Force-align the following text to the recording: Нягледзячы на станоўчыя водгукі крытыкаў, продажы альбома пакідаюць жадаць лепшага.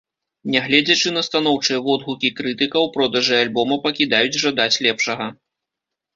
Нягледзячы 0.53 1.11
на 1.17 1.21
станоўчыя 1.27 1.79
водгукі 1.87 2.31
крытыкаў, 2.39 2.89
продажы 2.97 3.35
альбома 3.43 3.79
пакідаюць 3.85 4.41
жадаць 4.47 4.81
лепшага. 4.89 5.31